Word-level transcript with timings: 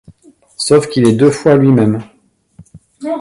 Sauf 0.57 0.87
qu'il 0.89 1.07
est 1.07 1.13
deux 1.13 1.29
fois 1.29 1.55
lui 1.57 1.67
même. 1.71 2.01